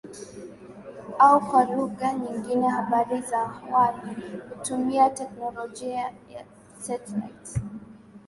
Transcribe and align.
Au 1.19 1.39
kwa 1.39 1.63
lugha 1.65 2.13
nyingine 2.13 2.67
habari 2.67 3.21
za 3.21 3.39
waya 3.71 4.15
hutumia 4.49 5.09
teknolojia 5.09 5.99
ya 6.29 6.45
satelite 6.79 7.61